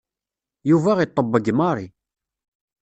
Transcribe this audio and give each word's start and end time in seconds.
Yuba 0.69 0.91
iṭebbeg 1.05 1.45
Marie. 1.57 1.87